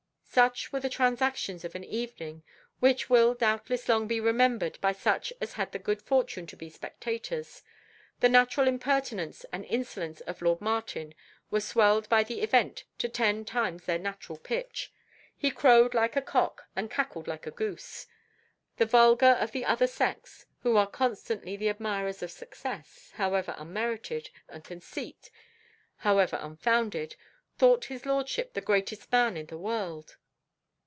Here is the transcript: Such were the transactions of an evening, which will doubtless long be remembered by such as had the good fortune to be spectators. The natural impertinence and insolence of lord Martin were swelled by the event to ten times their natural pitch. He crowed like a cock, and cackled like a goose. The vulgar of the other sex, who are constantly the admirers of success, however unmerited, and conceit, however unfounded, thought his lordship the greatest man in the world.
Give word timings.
Such 0.33 0.71
were 0.71 0.79
the 0.79 0.87
transactions 0.87 1.65
of 1.65 1.75
an 1.75 1.83
evening, 1.83 2.43
which 2.79 3.09
will 3.09 3.33
doubtless 3.33 3.89
long 3.89 4.07
be 4.07 4.21
remembered 4.21 4.79
by 4.79 4.93
such 4.93 5.33
as 5.41 5.53
had 5.55 5.73
the 5.73 5.77
good 5.77 6.01
fortune 6.01 6.47
to 6.47 6.55
be 6.55 6.69
spectators. 6.69 7.61
The 8.21 8.29
natural 8.29 8.65
impertinence 8.65 9.43
and 9.51 9.65
insolence 9.65 10.21
of 10.21 10.41
lord 10.41 10.61
Martin 10.61 11.15
were 11.49 11.59
swelled 11.59 12.07
by 12.07 12.23
the 12.23 12.39
event 12.39 12.85
to 12.99 13.09
ten 13.09 13.43
times 13.43 13.83
their 13.83 13.99
natural 13.99 14.37
pitch. 14.37 14.93
He 15.35 15.51
crowed 15.51 15.93
like 15.93 16.15
a 16.15 16.21
cock, 16.21 16.63
and 16.77 16.89
cackled 16.89 17.27
like 17.27 17.45
a 17.45 17.51
goose. 17.51 18.07
The 18.77 18.85
vulgar 18.85 19.31
of 19.41 19.51
the 19.51 19.65
other 19.65 19.85
sex, 19.85 20.45
who 20.61 20.77
are 20.77 20.87
constantly 20.87 21.57
the 21.57 21.67
admirers 21.67 22.23
of 22.23 22.31
success, 22.31 23.11
however 23.15 23.53
unmerited, 23.57 24.29
and 24.47 24.63
conceit, 24.63 25.29
however 25.97 26.39
unfounded, 26.41 27.17
thought 27.57 27.85
his 27.85 28.05
lordship 28.05 28.53
the 28.53 28.61
greatest 28.61 29.11
man 29.11 29.35
in 29.35 29.47
the 29.47 29.57
world. 29.57 30.15